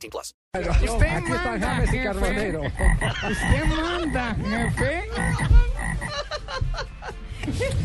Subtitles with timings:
[0.00, 0.34] 18 plus.
[0.54, 2.04] Usted Aquí está James y jefe.
[2.04, 2.62] Carbonero.
[2.62, 5.04] Usted manda, jefe.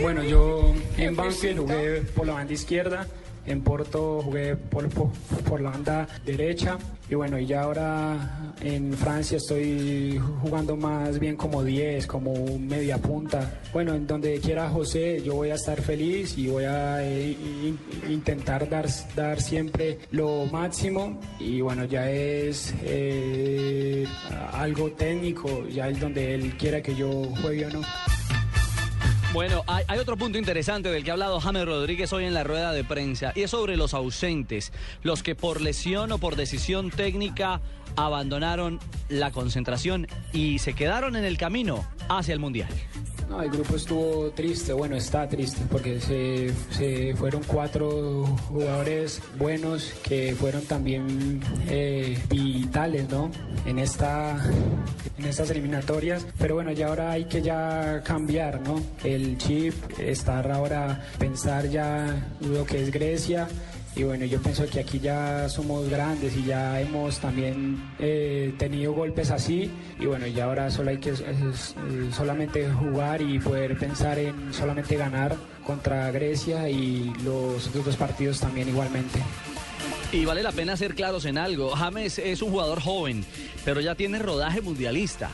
[0.01, 3.07] Bueno, yo en Banfield jugué por la banda izquierda,
[3.47, 6.77] en Porto jugué por, la banda derecha
[7.09, 12.97] y bueno, y ya ahora en Francia estoy jugando más bien como 10, como media
[12.97, 13.61] punta.
[13.71, 17.79] Bueno, en donde quiera José, yo voy a estar feliz y voy a eh, in-
[18.09, 24.05] intentar dar, dar siempre lo máximo y bueno, ya es eh,
[24.53, 27.09] algo técnico, ya es donde él quiera que yo
[27.41, 27.81] juegue o no.
[29.35, 32.71] Bueno, hay, otro punto interesante del que ha hablado James Rodríguez hoy en la rueda
[32.71, 34.71] de prensa y es sobre los ausentes,
[35.03, 37.59] los que por lesión o por decisión técnica
[37.97, 42.69] abandonaron la concentración y se quedaron en el camino hacia el Mundial.
[43.29, 49.93] No, el grupo estuvo triste, bueno, está triste porque se, se fueron cuatro jugadores buenos
[50.03, 53.31] que fueron también eh, vitales, ¿no?
[53.65, 54.37] En, esta,
[55.17, 56.25] en estas eliminatorias.
[56.37, 58.79] Pero bueno, ya ahora hay que ya cambiar, ¿no?
[59.03, 63.47] El chip, estar ahora, pensar ya lo que es Grecia.
[63.95, 68.91] Y bueno, yo pienso que aquí ya somos grandes y ya hemos también eh, tenido
[68.91, 69.71] golpes así.
[69.99, 74.97] Y bueno, ya ahora solo hay que eh, solamente jugar y poder pensar en solamente
[74.97, 79.19] ganar contra Grecia y los otros dos partidos también igualmente.
[80.11, 81.71] Y vale la pena ser claros en algo.
[81.71, 83.25] James es un jugador joven,
[83.63, 85.29] pero ya tiene rodaje mundialista.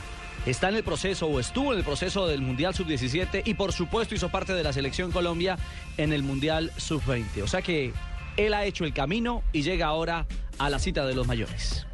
[0.46, 4.14] Está en el proceso o estuvo en el proceso del Mundial Sub-17 y por supuesto
[4.14, 5.56] hizo parte de la selección Colombia
[5.98, 7.42] en el Mundial Sub-20.
[7.42, 7.92] O sea que
[8.36, 10.26] él ha hecho el camino y llega ahora
[10.58, 11.86] a la cita de los mayores.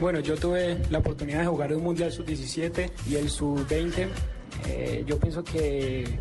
[0.00, 4.08] Bueno, yo tuve la oportunidad de jugar un Mundial Sub-17 y el Sub-20.
[4.68, 6.18] Eh, yo pienso que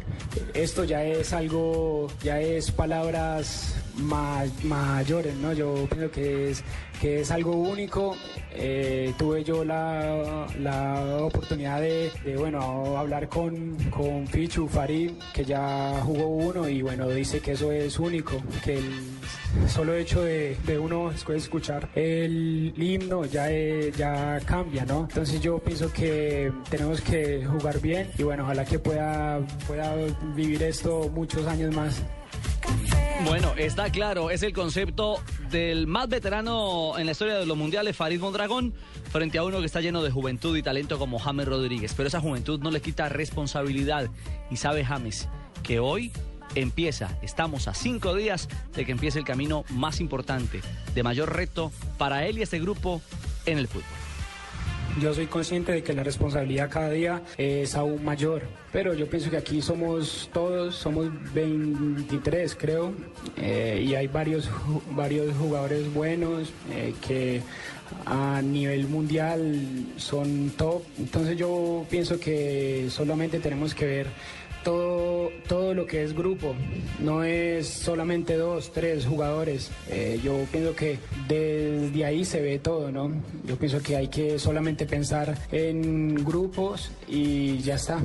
[0.54, 5.54] esto ya es algo, ya es palabras mayores, ¿no?
[5.54, 6.64] Yo pienso que es,
[7.02, 8.16] que es algo único.
[8.58, 16.00] Eh, tuve yo la, la oportunidad de, bueno, hablar con, con Pichu Farid, que ya
[16.04, 18.92] jugó uno y bueno, dice que eso es único, que el
[19.68, 25.02] solo hecho de, de uno escuchar el himno ya, eh, ya cambia, ¿no?
[25.10, 29.96] Entonces yo pienso que tenemos que jugar bien y bueno, ojalá que pueda, pueda
[30.36, 32.02] vivir esto muchos años más.
[33.26, 35.20] Bueno, está claro, es el concepto
[35.50, 38.76] del más veterano en la historia de los mundiales, Farid Mondragón,
[39.12, 41.96] frente a uno que está lleno de juventud y talento como James Rodríguez.
[41.98, 44.12] Pero esa juventud no le quita responsabilidad.
[44.52, 45.28] Y sabe James
[45.64, 46.12] que hoy
[46.54, 50.62] empieza, estamos a cinco días de que empiece el camino más importante,
[50.94, 53.02] de mayor reto para él y este grupo
[53.48, 54.05] en el fútbol.
[55.02, 59.30] Yo soy consciente de que la responsabilidad cada día es aún mayor, pero yo pienso
[59.30, 62.94] que aquí somos todos, somos 23 creo,
[63.36, 64.50] eh, y hay varios,
[64.92, 67.42] varios jugadores buenos eh, que
[68.06, 74.08] a nivel mundial son top, entonces yo pienso que solamente tenemos que ver
[75.86, 76.56] que es grupo,
[77.00, 79.72] no es solamente dos, tres jugadores.
[79.90, 80.98] Eh, yo pienso que
[81.28, 83.12] desde ahí se ve todo, ¿no?
[83.46, 88.00] Yo pienso que hay que solamente pensar en grupos y ya está.